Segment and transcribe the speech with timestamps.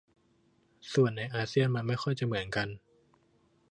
[0.93, 2.67] ส่วนในอาเซียนมันไม่ค่อยจะเหมือนกัน